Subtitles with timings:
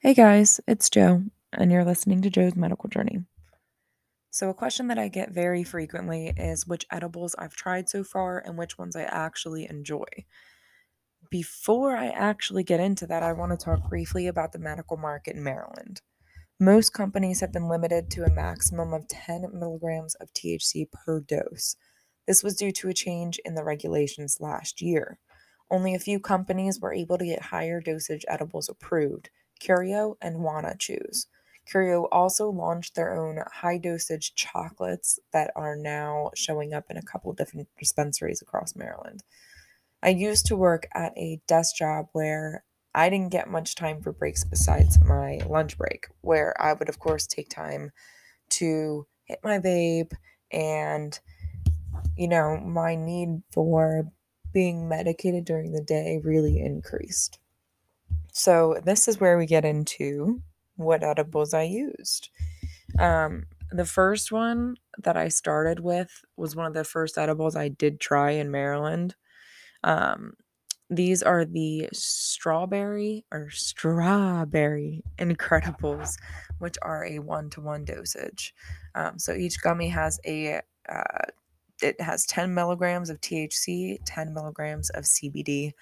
[0.00, 3.24] Hey guys, it's Joe, and you're listening to Jo's Medical Journey.
[4.30, 8.38] So, a question that I get very frequently is which edibles I've tried so far
[8.38, 10.06] and which ones I actually enjoy.
[11.32, 15.34] Before I actually get into that, I want to talk briefly about the medical market
[15.34, 16.00] in Maryland.
[16.60, 21.74] Most companies have been limited to a maximum of 10 milligrams of THC per dose.
[22.24, 25.18] This was due to a change in the regulations last year.
[25.72, 30.78] Only a few companies were able to get higher dosage edibles approved Curio and Wana
[30.78, 31.26] Chews.
[31.66, 37.02] Curio also launched their own high dosage chocolates that are now showing up in a
[37.02, 39.22] couple different dispensaries across Maryland.
[40.02, 44.12] I used to work at a desk job where I didn't get much time for
[44.12, 47.90] breaks besides my lunch break, where I would, of course, take time
[48.50, 50.12] to hit my vape
[50.50, 51.18] and,
[52.16, 54.10] you know, my need for
[54.52, 57.38] being medicated during the day really increased.
[58.38, 60.40] So, this is where we get into
[60.76, 62.30] what edibles I used.
[62.96, 67.66] Um, the first one that I started with was one of the first edibles I
[67.66, 69.16] did try in Maryland.
[69.82, 70.34] Um,
[70.88, 76.16] these are the strawberry or strawberry incredibles,
[76.60, 78.54] which are a one to one dosage.
[78.94, 81.26] Um, so each gummy has a uh,
[81.82, 85.72] it has 10 milligrams of THC, 10 milligrams of CBD,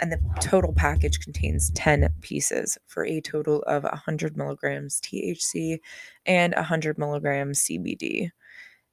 [0.00, 5.78] and the total package contains 10 pieces for a total of 100 milligrams THC
[6.24, 8.30] and 100 milligrams CBD.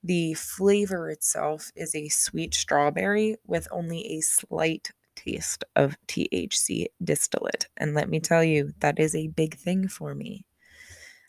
[0.04, 7.68] The flavor itself is a sweet strawberry with only a slight taste of THC distillate.
[7.78, 10.46] And let me tell you, that is a big thing for me.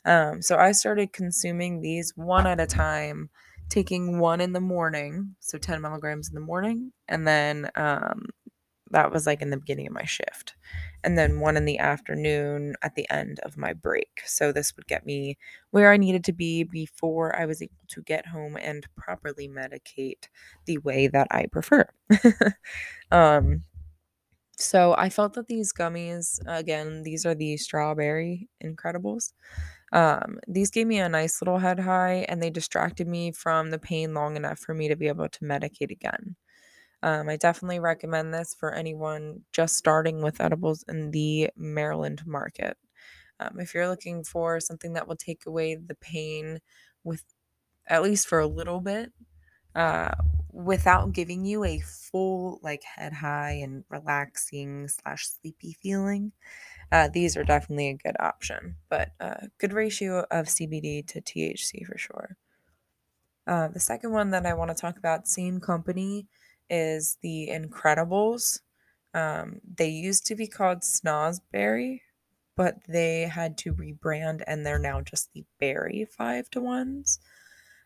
[0.05, 3.31] Um, so I started consuming these one at a time,
[3.69, 8.27] taking one in the morning, so 10 milligrams in the morning, and then um,
[8.91, 10.55] that was like in the beginning of my shift.
[11.03, 14.21] And then one in the afternoon at the end of my break.
[14.27, 15.39] So this would get me
[15.71, 20.29] where I needed to be before I was able to get home and properly medicate
[20.67, 21.87] the way that I prefer.
[23.11, 23.63] um,
[24.57, 29.33] so I felt that these gummies, again, these are the strawberry incredibles.
[29.93, 33.79] Um, these gave me a nice little head high and they distracted me from the
[33.79, 36.37] pain long enough for me to be able to medicate again.
[37.05, 42.79] Um, I definitely recommend this for anyone just starting with edibles in the Maryland market.
[43.41, 46.61] Um, if you're looking for something that will take away the pain
[47.05, 47.23] with
[47.89, 49.13] at least for a little bit,
[49.75, 50.13] uh,
[50.51, 56.33] without giving you a full like head high and relaxing slash sleepy feeling,
[56.93, 58.77] uh, these are definitely a good option.
[58.89, 62.39] But uh, good ratio of CBD to THC for sure.
[63.47, 66.29] Uh, the second one that I want to talk about, same company,
[66.71, 68.61] is the Incredibles.
[69.15, 72.01] Um, they used to be called Snozberry,
[72.57, 77.19] but they had to rebrand and they're now just the Berry 5 to 1s.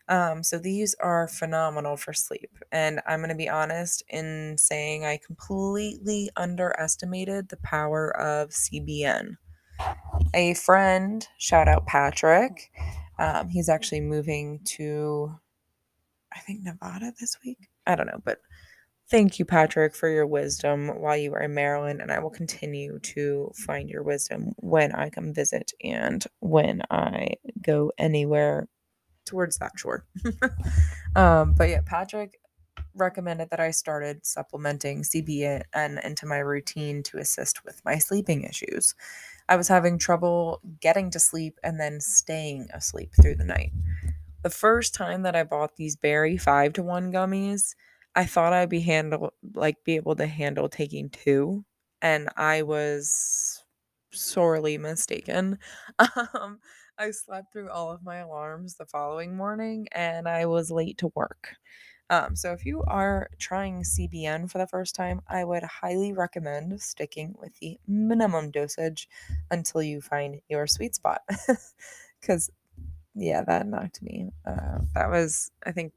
[0.07, 2.49] Um, so these are phenomenal for sleep.
[2.71, 9.37] And I'm going to be honest in saying I completely underestimated the power of CBN.
[10.33, 12.71] A friend, shout out Patrick,
[13.19, 15.37] um, he's actually moving to,
[16.33, 17.69] I think, Nevada this week.
[17.85, 18.39] I don't know, but
[19.09, 22.99] Thank you, Patrick, for your wisdom while you were in Maryland, and I will continue
[22.99, 28.67] to find your wisdom when I come visit and when I go anywhere
[29.25, 30.05] towards that shore.
[31.15, 32.39] um, but yeah, Patrick
[32.93, 35.63] recommended that I started supplementing CBN
[36.03, 38.93] into my routine to assist with my sleeping issues.
[39.47, 43.71] I was having trouble getting to sleep and then staying asleep through the night.
[44.43, 47.73] The first time that I bought these Berry 5 to 1 gummies,
[48.15, 51.65] I thought I'd be handle like be able to handle taking 2
[52.01, 53.63] and I was
[54.11, 55.59] sorely mistaken.
[56.33, 56.59] Um,
[56.97, 61.11] I slept through all of my alarms the following morning and I was late to
[61.15, 61.55] work.
[62.09, 66.81] Um, so if you are trying CBN for the first time, I would highly recommend
[66.81, 69.07] sticking with the minimum dosage
[69.51, 71.21] until you find your sweet spot.
[72.21, 72.49] Because,
[73.15, 74.31] yeah, that knocked me.
[74.45, 75.93] Uh, that was, I think,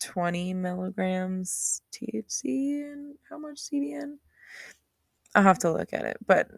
[0.00, 4.16] 20 milligrams THC and how much CBN?
[5.34, 6.48] I'll have to look at it, but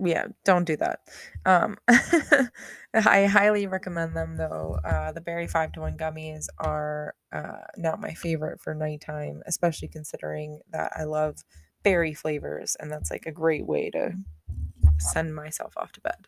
[0.00, 1.00] yeah, don't do that.
[1.44, 1.76] Um,
[2.94, 4.78] I highly recommend them though.
[4.84, 9.88] Uh, the berry five to one gummies are uh, not my favorite for nighttime, especially
[9.88, 11.36] considering that I love
[11.82, 14.12] berry flavors, and that's like a great way to
[14.98, 16.26] send myself off to bed.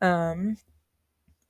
[0.00, 0.56] Um,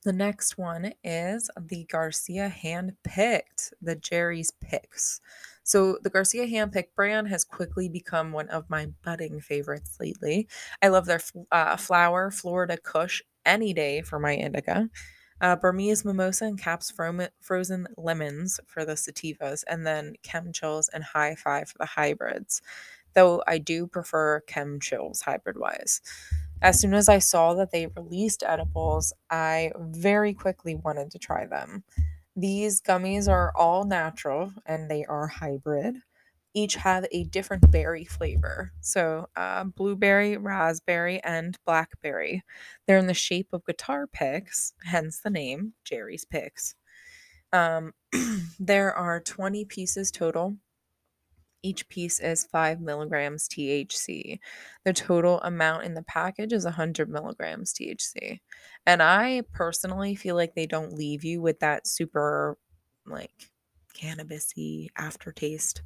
[0.08, 5.20] the next one is the Garcia hand picked, the Jerry's Picks.
[5.64, 10.48] So the Garcia Handpick brand has quickly become one of my budding favorites lately.
[10.80, 11.20] I love their
[11.52, 14.88] uh, flower Florida Kush any day for my indica.
[15.42, 16.90] Uh, Burmese mimosa and Caps
[17.42, 22.62] frozen lemons for the sativas, and then Chem Chills and High Five for the hybrids.
[23.12, 26.00] Though I do prefer Chem Chills hybrid wise.
[26.60, 31.46] As soon as I saw that they released edibles, I very quickly wanted to try
[31.46, 31.84] them.
[32.34, 35.96] These gummies are all natural and they are hybrid.
[36.54, 38.72] Each have a different berry flavor.
[38.80, 42.42] So, uh, blueberry, raspberry, and blackberry.
[42.86, 46.74] They're in the shape of guitar picks, hence the name Jerry's Picks.
[47.52, 47.92] Um,
[48.58, 50.56] there are 20 pieces total
[51.62, 54.38] each piece is 5 milligrams THC.
[54.84, 58.40] The total amount in the package is 100 milligrams THC.
[58.86, 62.56] And I personally feel like they don't leave you with that super,
[63.06, 63.32] like,
[63.94, 65.82] cannabisy aftertaste.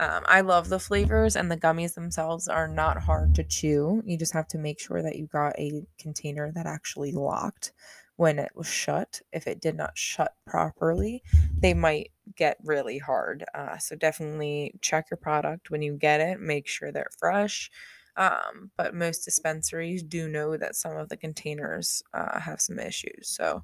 [0.00, 4.00] Um, I love the flavors, and the gummies themselves are not hard to chew.
[4.06, 7.72] You just have to make sure that you got a container that actually locked
[8.18, 9.20] when it was shut.
[9.32, 11.22] If it did not shut properly,
[11.56, 13.44] they might get really hard.
[13.54, 16.40] Uh, so definitely check your product when you get it.
[16.40, 17.70] Make sure they're fresh.
[18.16, 23.28] Um, but most dispensaries do know that some of the containers uh, have some issues.
[23.28, 23.62] So,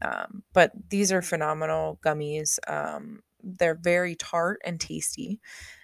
[0.00, 2.60] um, but these are phenomenal gummies.
[2.68, 5.40] Um, they're very tart and tasty.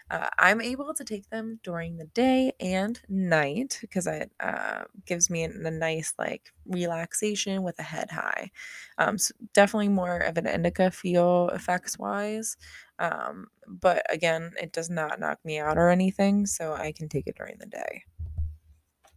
[0.08, 5.28] Uh, I'm able to take them during the day and night because it uh, gives
[5.28, 8.50] me a, nice like relaxation with a head high.
[8.98, 12.56] Um, so definitely more of an indica feel effects wise.
[13.00, 17.26] Um, but again, it does not knock me out or anything, so I can take
[17.26, 18.04] it during the day.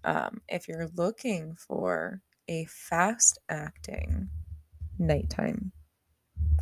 [0.04, 4.30] Um, if you're looking for a fast acting
[4.98, 5.72] nighttime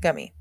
[0.01, 0.33] gummy,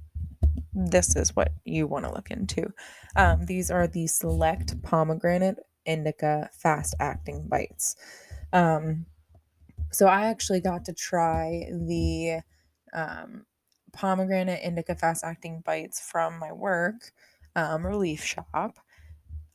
[0.77, 2.73] this is what you want to look into.
[3.17, 7.97] Um, these are the select pomegranate indica fast acting bites.
[8.53, 9.07] Um,
[9.91, 12.41] so I actually got to try the
[12.93, 13.47] um,
[13.93, 17.13] pomegranate indica fast acting bites from my work
[17.55, 18.79] um, relief shop.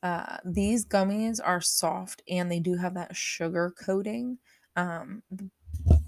[0.02, 4.38] Uh, these gummies are soft and they do have that sugar coating.
[4.74, 5.22] Um,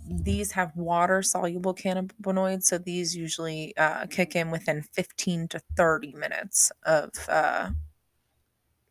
[0.06, 6.12] these have water soluble cannabinoids, so these usually uh, kick in within 15 to 30
[6.14, 7.10] minutes of.
[7.28, 7.70] Uh,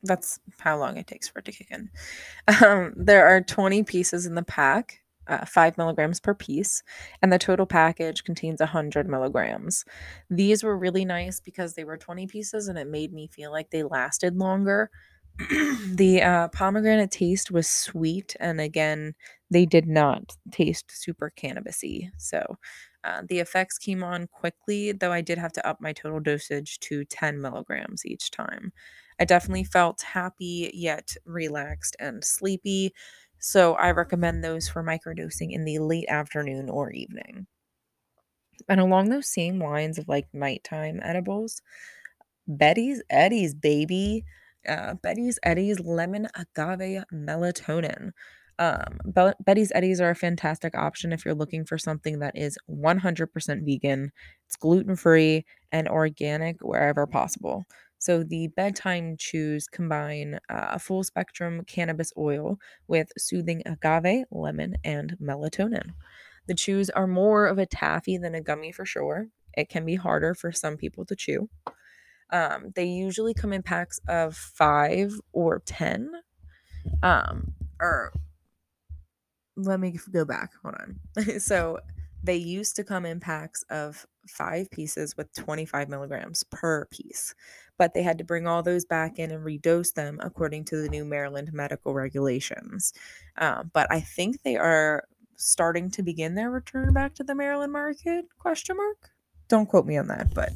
[0.04, 1.90] that's how long it takes for it to kick in.
[2.66, 6.84] Um, there are 20 pieces in the pack, uh, 5 milligrams per piece,
[7.22, 9.86] and the total package contains 100 milligrams.
[10.30, 13.70] These were really nice because they were 20 pieces and it made me feel like
[13.70, 14.90] they lasted longer.
[15.96, 19.16] the uh, pomegranate taste was sweet, and again,
[19.50, 22.12] they did not taste super cannabisy.
[22.18, 22.58] So
[23.04, 26.80] uh, the effects came on quickly, though I did have to up my total dosage
[26.82, 28.72] to 10 milligrams each time.
[29.20, 32.94] I definitely felt happy yet relaxed and sleepy,
[33.40, 37.48] so I recommend those for microdosing in the late afternoon or evening.
[38.70, 41.62] And along those same lines of like nighttime edibles,
[42.48, 44.26] Betty's Eddies, baby
[44.68, 48.12] uh, Betty's Eddies lemon agave melatonin.
[48.60, 52.58] Um, Be- Betty's Eddies are a fantastic option if you're looking for something that is
[52.70, 54.12] 100% vegan,
[54.46, 57.66] it's gluten free, and organic wherever possible.
[57.98, 64.76] So the bedtime chews combine uh, a full spectrum cannabis oil with soothing agave, lemon,
[64.84, 65.92] and melatonin.
[66.48, 69.28] The chews are more of a taffy than a gummy for sure.
[69.56, 71.50] It can be harder for some people to chew.
[72.34, 76.12] Um, they usually come in packs of five or 10.
[77.02, 78.12] Um, or
[79.56, 80.52] let me go back.
[80.62, 81.40] Hold on.
[81.40, 81.80] so
[82.24, 87.36] they used to come in packs of five pieces with 25 milligrams per piece,
[87.78, 90.90] but they had to bring all those back in and redose them according to the
[90.90, 92.94] new Maryland medical regulations.
[93.38, 95.04] Um, but I think they are
[95.36, 98.26] starting to begin their return back to the Maryland market?
[98.40, 99.12] Question mark.
[99.50, 100.52] Don't quote me on that, but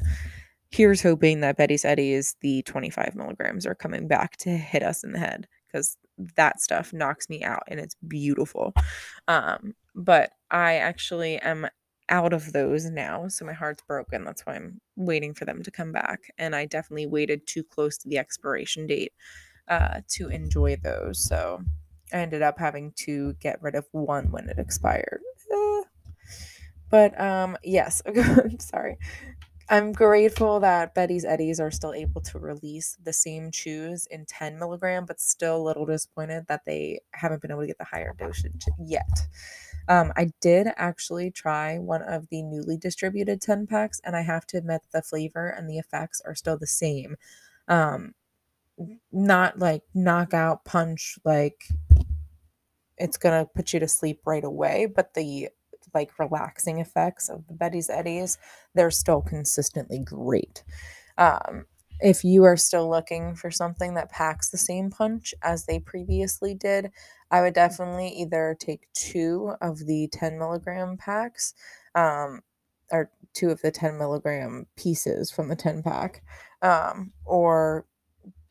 [0.70, 5.12] here's hoping that Betty's Eddies, the 25 milligrams, are coming back to hit us in
[5.12, 5.96] the head because
[6.36, 8.74] that stuff knocks me out and it's beautiful.
[9.28, 11.68] Um, but I actually am
[12.08, 14.24] out of those now, so my heart's broken.
[14.24, 16.20] That's why I'm waiting for them to come back.
[16.38, 19.12] And I definitely waited too close to the expiration date
[19.68, 21.22] uh, to enjoy those.
[21.22, 21.62] So
[22.12, 25.20] I ended up having to get rid of one when it expired.
[25.52, 25.82] Uh,
[26.90, 28.02] but um, yes,
[28.58, 28.96] sorry.
[29.70, 34.58] I'm grateful that Betty's Eddies are still able to release the same chews in 10
[34.58, 38.14] milligram, but still a little disappointed that they haven't been able to get the higher
[38.18, 39.26] dosage yet.
[39.86, 44.46] Um, I did actually try one of the newly distributed 10 packs, and I have
[44.48, 47.16] to admit the flavor and the effects are still the same.
[47.68, 48.14] Um,
[49.12, 51.68] not like knockout punch, like
[52.96, 55.50] it's gonna put you to sleep right away, but the
[55.98, 58.38] like relaxing effects of the Betty's Eddies,
[58.74, 60.62] they're still consistently great.
[61.16, 61.66] Um,
[62.00, 66.54] if you are still looking for something that packs the same punch as they previously
[66.54, 66.92] did,
[67.32, 71.54] I would definitely either take two of the 10 milligram packs,
[71.96, 72.42] um,
[72.92, 76.22] or two of the 10 milligram pieces from the 10 pack,
[76.62, 77.84] um, or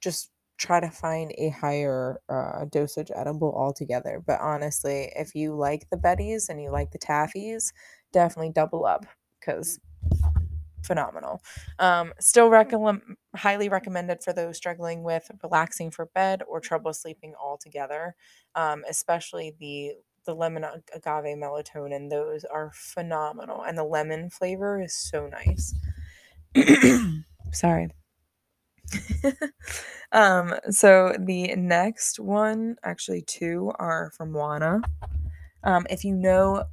[0.01, 4.21] just try to find a higher uh, dosage edible altogether.
[4.25, 7.71] But honestly, if you like the Betties and you like the Taffies,
[8.11, 9.05] definitely double up
[9.39, 9.79] because
[10.83, 11.43] phenomenal.
[11.79, 13.01] Um, still recommend
[13.35, 18.15] highly recommended for those struggling with relaxing for bed or trouble sleeping altogether.
[18.55, 19.93] Um, especially the
[20.25, 25.73] the lemon agave melatonin; those are phenomenal, and the lemon flavor is so nice.
[27.51, 27.89] Sorry.
[30.11, 34.81] um, so the next one, actually two, are from Wana.
[35.63, 36.63] Um, if you know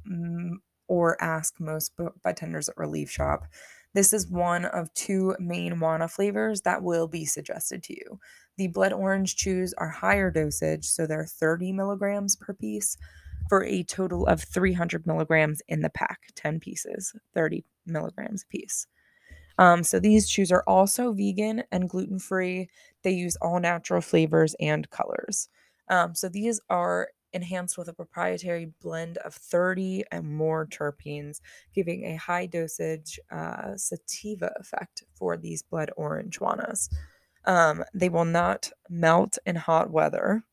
[0.87, 1.93] or ask most
[2.25, 3.47] budtenders at Relief Shop,
[3.93, 8.19] this is one of two main Wana flavors that will be suggested to you.
[8.57, 12.97] The blood orange chews are higher dosage, so they're 30 milligrams per piece
[13.47, 18.87] for a total of 300 milligrams in the pack, 10 pieces, 30 milligrams a piece.
[19.57, 22.69] Um, so these chews are also vegan and gluten free.
[23.03, 25.49] They use all natural flavors and colors.
[25.89, 31.41] Um, so these are enhanced with a proprietary blend of 30 and more terpenes,
[31.73, 36.89] giving a high dosage uh, sativa effect for these blood orange wanas.
[37.45, 40.43] Um, they will not melt in hot weather.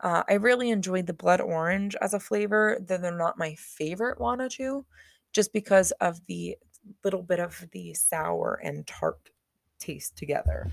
[0.00, 4.18] Uh, I really enjoyed the blood orange as a flavor, though they're not my favorite
[4.18, 4.84] wana chew,
[5.32, 6.56] just because of the
[7.04, 9.30] little bit of the sour and tart
[9.78, 10.70] taste together.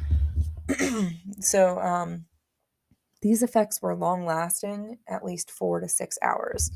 [1.39, 2.25] so, um,
[3.21, 6.71] these effects were long lasting, at least four to six hours.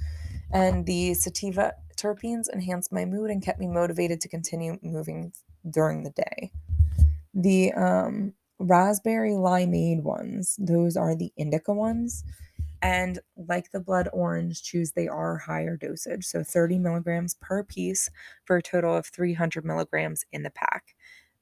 [0.51, 5.31] And the sativa terpenes enhanced my mood and kept me motivated to continue moving
[5.69, 6.51] during the day.
[7.33, 12.23] The um, raspberry limeade ones, those are the indica ones.
[12.83, 18.09] And like the blood orange chews, they are higher dosage, so 30 milligrams per piece
[18.43, 20.93] for a total of 300 milligrams in the pack.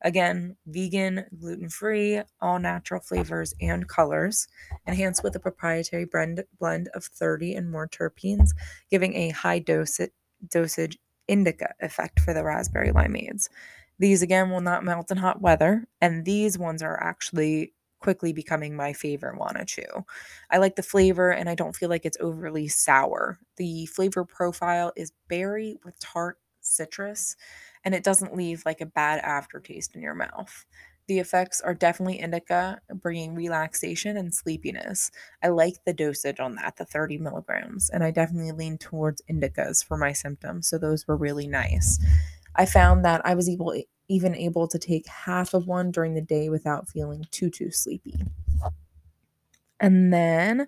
[0.04, 4.48] Again, vegan, gluten free, all natural flavors and colors,
[4.86, 8.52] enhanced with a proprietary blend, blend of 30 and more terpenes,
[8.92, 10.00] giving a high dose,
[10.48, 13.50] dosage indica effect for the raspberry limeades.
[13.98, 18.76] These again will not melt in hot weather, and these ones are actually quickly becoming
[18.76, 20.06] my favorite Wana Chew.
[20.50, 23.40] I like the flavor and I don't feel like it's overly sour.
[23.58, 27.36] The flavor profile is berry with tart citrus
[27.86, 30.66] and it doesn't leave like a bad aftertaste in your mouth.
[31.08, 35.12] The effects are definitely indica, bringing relaxation and sleepiness.
[35.44, 39.84] I like the dosage on that, the 30 milligrams, and I definitely lean towards indicas
[39.86, 42.00] for my symptoms, so those were really nice.
[42.56, 43.76] I found that I was able
[44.12, 48.16] even able to take half of one during the day without feeling too too sleepy.
[49.80, 50.68] And then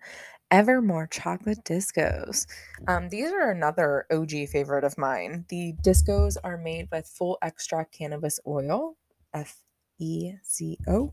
[0.51, 2.45] Evermore chocolate discos.
[2.87, 5.45] Um, these are another OG favorite of mine.
[5.49, 8.95] The discos are made with full extract cannabis oil,
[9.33, 9.57] F
[9.99, 11.11] E C O,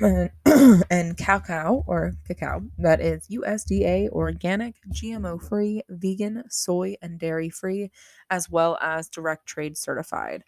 [0.00, 0.30] and,
[0.90, 7.90] and cacao or cacao that is USDA organic, GMO free, vegan, soy, and dairy free,
[8.30, 10.44] as well as direct trade certified.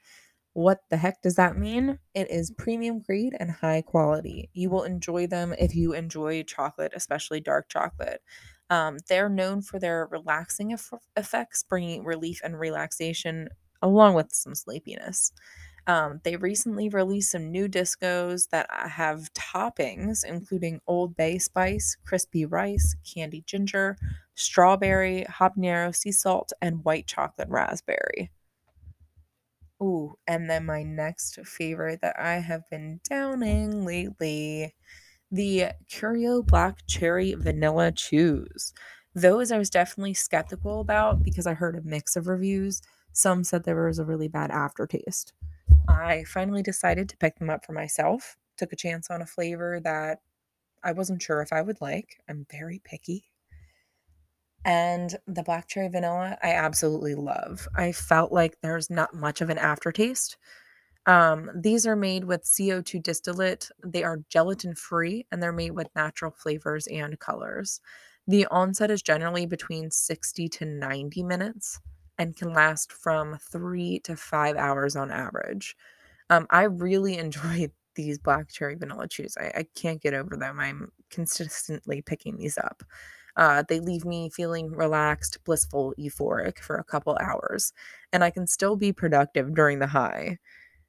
[0.52, 1.98] What the heck does that mean?
[2.14, 4.50] It is premium grade and high quality.
[4.52, 8.20] You will enjoy them if you enjoy chocolate, especially dark chocolate.
[8.68, 13.48] Um, they're known for their relaxing eff- effects, bringing relief and relaxation
[13.82, 15.32] along with some sleepiness.
[15.86, 21.96] Um, they recently released some new discos that uh, have toppings, including Old Bay spice,
[22.04, 23.96] crispy rice, candy ginger,
[24.34, 28.30] strawberry, habanero sea salt, and white chocolate raspberry.
[29.82, 34.74] Ooh, and then my next favorite that I have been downing lately
[35.30, 38.74] the Curio Black Cherry Vanilla Chews.
[39.14, 42.82] Those I was definitely skeptical about because I heard a mix of reviews.
[43.12, 45.32] Some said there was a really bad aftertaste.
[45.88, 48.36] I finally decided to pick them up for myself.
[48.56, 50.20] Took a chance on a flavor that
[50.84, 52.18] I wasn't sure if I would like.
[52.28, 53.29] I'm very picky
[54.64, 57.66] and the black cherry vanilla I absolutely love.
[57.74, 60.36] I felt like there's not much of an aftertaste.
[61.06, 63.70] Um, these are made with CO2 distillate.
[63.84, 67.80] They are gelatin free and they're made with natural flavors and colors.
[68.26, 71.80] The onset is generally between 60 to 90 minutes
[72.18, 75.74] and can last from three to five hours on average.
[76.28, 79.36] Um, I really enjoy these black cherry vanilla chews.
[79.38, 80.60] I, I can't get over them.
[80.60, 82.82] I'm consistently picking these up.
[83.40, 87.72] Uh, they leave me feeling relaxed, blissful, euphoric for a couple hours,
[88.12, 90.38] and I can still be productive during the high.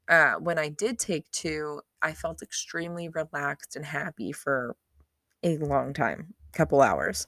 [0.06, 4.76] Uh, when I did take two, I felt extremely relaxed and happy for
[5.42, 7.26] a long time, couple hours.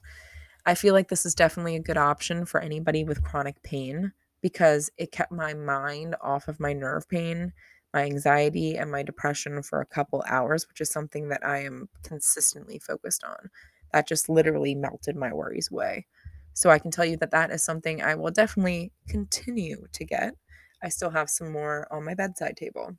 [0.65, 4.91] I feel like this is definitely a good option for anybody with chronic pain because
[4.97, 7.53] it kept my mind off of my nerve pain,
[7.95, 11.89] my anxiety, and my depression for a couple hours, which is something that I am
[12.03, 13.49] consistently focused on.
[13.95, 16.05] That just literally melted my worries away.
[16.53, 20.35] So I can tell you that that is something I will definitely continue to get.
[20.83, 22.97] I still have some more on my bedside table.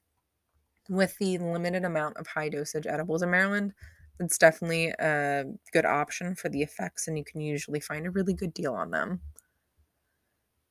[0.88, 3.74] With the limited amount of high dosage edibles in Maryland,
[4.20, 8.32] it's definitely a good option for the effects, and you can usually find a really
[8.32, 9.20] good deal on them.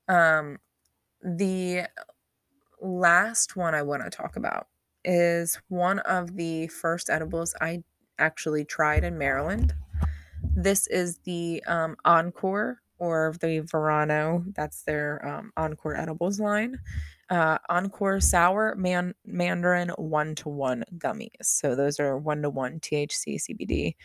[0.07, 0.57] Um,
[1.21, 1.87] the
[2.81, 4.69] last one I want to talk about
[5.03, 7.83] is one of the first edibles I
[8.17, 9.75] actually tried in Maryland.
[10.55, 14.43] This is the um, Encore or the Verano.
[14.55, 16.79] That's their um, Encore edibles line.
[17.29, 21.29] Uh, Encore sour man- mandarin one to one gummies.
[21.43, 23.95] So those are one to one THC CBD.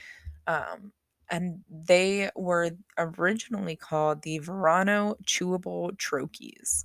[0.47, 0.92] Um,
[1.30, 6.85] and they were originally called the Verano Chewable Troches.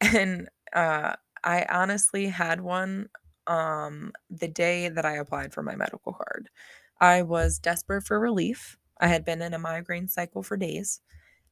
[0.00, 1.14] And uh,
[1.44, 3.08] I honestly had one
[3.46, 6.50] um, the day that I applied for my medical card.
[7.00, 8.76] I was desperate for relief.
[9.00, 11.00] I had been in a migraine cycle for days,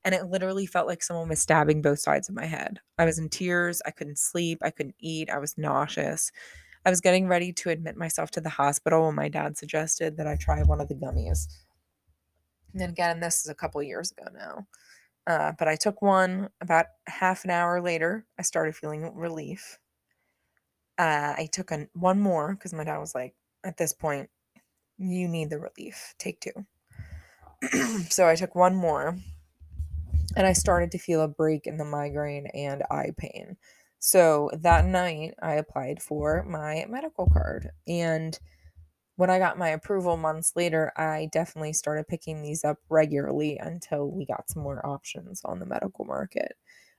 [0.05, 2.81] and it literally felt like someone was stabbing both sides of my head.
[2.99, 3.83] I was in tears.
[3.85, 4.59] I couldn't sleep.
[4.63, 5.31] I couldn't eat.
[5.31, 6.31] I was nauseous.
[6.85, 10.27] I was getting ready to admit myself to the hospital when my dad suggested that
[10.27, 11.49] I try one of the gummies.
[12.73, 14.67] And again, this is a couple years ago now.
[15.27, 18.25] Uh, but I took one about half an hour later.
[18.39, 19.79] I started feeling relief.
[20.97, 24.31] Uh, I took an, one more because my dad was like, at this point,
[24.97, 26.15] you need the relief.
[26.19, 26.65] Take two.
[28.11, 29.17] so I took one more
[30.37, 33.57] and I started to feel a break in the migraine and eye pain.
[33.99, 37.71] So that night, I applied for my medical card.
[37.89, 38.39] And
[39.17, 44.09] when I got my approval months later, I definitely started picking these up regularly until
[44.09, 46.53] we got some more options on the medical market.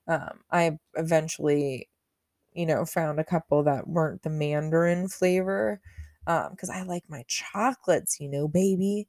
[0.07, 1.87] Um, I eventually,
[2.53, 5.79] you know, found a couple that weren't the mandarin flavor
[6.25, 9.07] because um, I like my chocolates, you know, baby.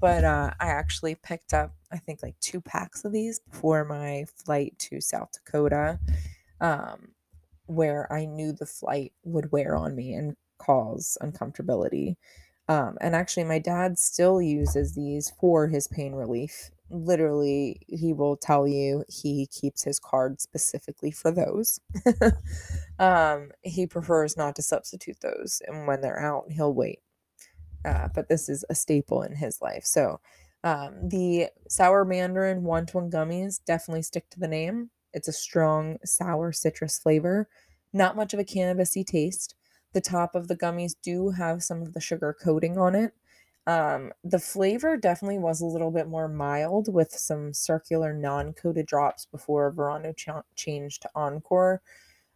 [0.00, 4.26] But uh, I actually picked up, I think, like two packs of these before my
[4.36, 5.98] flight to South Dakota,
[6.60, 7.08] um,
[7.66, 12.16] where I knew the flight would wear on me and cause uncomfortability.
[12.68, 16.70] Um, and actually, my dad still uses these for his pain relief.
[16.90, 21.80] Literally, he will tell you he keeps his card specifically for those.
[22.98, 27.00] um, he prefers not to substitute those, and when they're out, he'll wait.
[27.84, 29.84] Uh, but this is a staple in his life.
[29.84, 30.20] So,
[30.64, 34.90] um, the sour mandarin one gummies definitely stick to the name.
[35.12, 37.48] It's a strong sour citrus flavor,
[37.92, 39.54] not much of a cannabisy taste.
[39.92, 43.12] The top of the gummies do have some of the sugar coating on it.
[43.66, 48.86] Um, the flavor definitely was a little bit more mild with some circular non coated
[48.86, 51.82] drops before Verano ch- changed to Encore.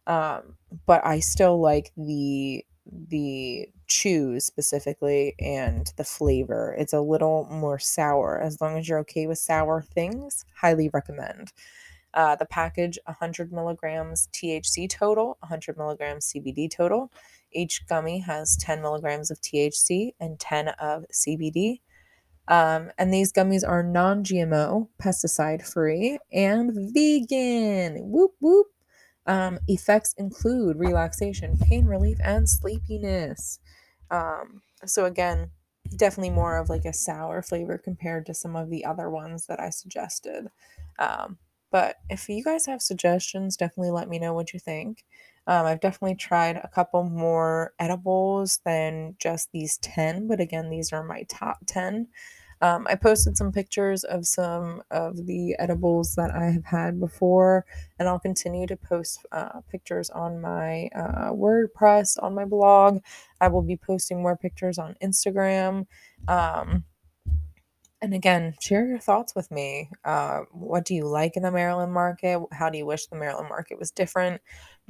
[0.07, 6.75] Um, but I still like the the chews specifically and the flavor.
[6.79, 8.41] It's a little more sour.
[8.41, 11.53] As long as you're okay with sour things, highly recommend.
[12.15, 17.11] Uh, the package 100 milligrams THC total, 100 milligrams CBD total.
[17.51, 21.81] Each gummy has 10 milligrams of THC and 10 of CBD.
[22.47, 28.09] Um, and these gummies are non GMO, pesticide free, and vegan.
[28.09, 28.67] Whoop, whoop.
[29.25, 33.59] Um, effects include relaxation, pain relief, and sleepiness.
[34.11, 35.51] Um, so, again,
[35.95, 39.59] definitely more of like a sour flavor compared to some of the other ones that
[39.59, 40.47] I suggested.
[40.99, 41.37] Um,
[41.71, 45.05] but if you guys have suggestions, definitely let me know what you think.
[45.47, 50.93] Um, I've definitely tried a couple more edibles than just these 10, but again, these
[50.93, 52.07] are my top 10.
[52.63, 57.65] Um, I posted some pictures of some of the edibles that I have had before,
[57.99, 63.01] and I'll continue to post uh, pictures on my uh, WordPress, on my blog.
[63.41, 65.87] I will be posting more pictures on Instagram.
[66.29, 66.85] Um,
[68.01, 69.89] and again, share your thoughts with me.
[70.05, 72.39] Uh, what do you like in the Maryland market?
[72.53, 74.41] How do you wish the Maryland market was different?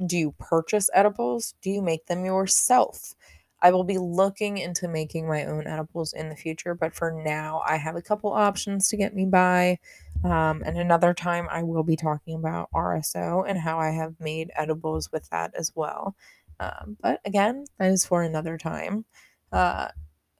[0.06, 1.56] Do you purchase edibles?
[1.60, 3.16] Do you make them yourself?
[3.64, 7.62] I will be looking into making my own edibles in the future, but for now,
[7.66, 9.78] I have a couple options to get me by.
[10.22, 14.50] Um, and another time, I will be talking about RSO and how I have made
[14.54, 16.14] edibles with that as well.
[16.60, 19.06] Um, but again, that is for another time.
[19.50, 19.88] Uh,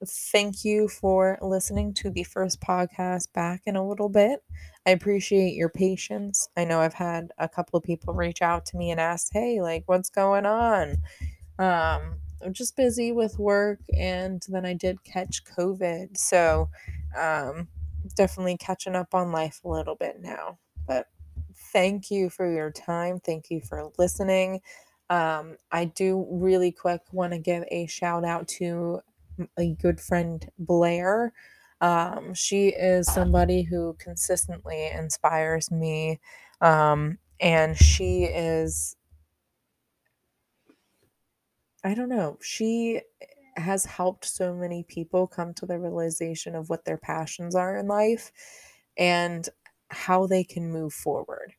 [0.07, 4.45] thank you for listening to the first podcast back in a little bit.
[4.87, 6.47] I appreciate your patience.
[6.59, 9.63] I know I've had a couple of people reach out to me and ask, "Hey,
[9.63, 10.97] like what's going on?"
[11.59, 16.17] Um, I'm just busy with work and then I did catch COVID.
[16.17, 16.69] So,
[17.19, 17.69] um,
[18.17, 20.59] definitely catching up on life a little bit now.
[20.87, 21.09] But
[21.73, 23.21] thank you for your time.
[23.21, 24.61] Thank you for listening.
[25.11, 29.01] Um, I do really quick want to give a shout out to
[29.59, 31.33] a good friend, Blair.
[31.81, 36.21] Um, she is somebody who consistently inspires me.
[36.61, 38.97] Um, and she is,
[41.85, 43.03] I don't know, she
[43.57, 47.87] has helped so many people come to the realization of what their passions are in
[47.87, 48.33] life
[48.97, 49.49] and
[49.91, 51.55] how they can move forward.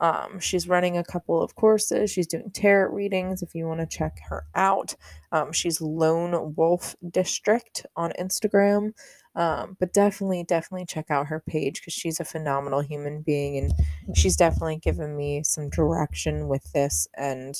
[0.00, 2.10] Um, she's running a couple of courses.
[2.10, 4.94] She's doing tarot readings if you want to check her out.
[5.32, 8.92] Um, she's Lone Wolf District on Instagram.
[9.34, 14.16] Um, but definitely, definitely check out her page because she's a phenomenal human being and
[14.16, 17.06] she's definitely given me some direction with this.
[17.16, 17.54] And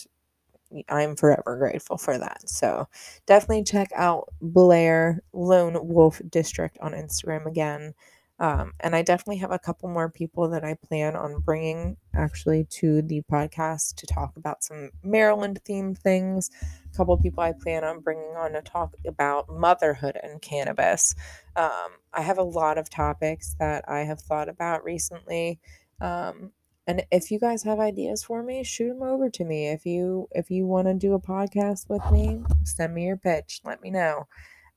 [0.89, 2.49] I'm forever grateful for that.
[2.49, 2.89] So
[3.27, 7.95] definitely check out Blair Lone Wolf District on Instagram again.
[8.39, 12.65] Um, and I definitely have a couple more people that I plan on bringing actually
[12.65, 16.51] to the podcast to talk about some Maryland themed things.
[16.93, 21.15] A couple people I plan on bringing on to talk about motherhood and cannabis.
[21.57, 25.59] Um, I have a lot of topics that I have thought about recently.
[26.03, 26.53] Um,
[26.87, 29.69] and if you guys have ideas for me, shoot them over to me.
[29.69, 33.61] If you if you want to do a podcast with me, send me your pitch.
[33.65, 34.27] Let me know.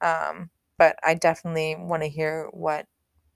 [0.01, 2.87] Um, but I definitely want to hear what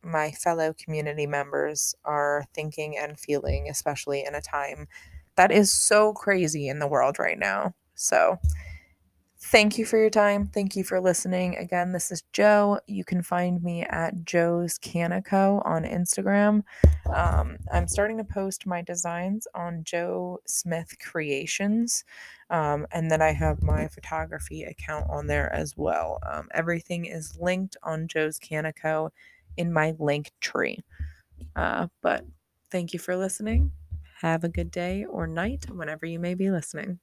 [0.03, 4.87] my fellow community members are thinking and feeling, especially in a time
[5.35, 7.73] that is so crazy in the world right now.
[7.95, 8.37] So,
[9.43, 10.47] thank you for your time.
[10.47, 11.57] Thank you for listening.
[11.57, 12.79] Again, this is Joe.
[12.87, 16.63] You can find me at Joe's Canico on Instagram.
[17.13, 22.05] Um, I'm starting to post my designs on Joe Smith Creations.
[22.49, 26.19] Um, and then I have my photography account on there as well.
[26.31, 29.09] Um, everything is linked on Joe's Canico
[29.57, 30.79] in my link tree.
[31.55, 32.25] Uh, but
[32.71, 33.71] thank you for listening.
[34.21, 36.99] Have a good day or night whenever you may be listening.